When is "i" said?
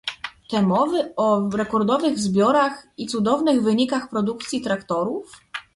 2.97-3.07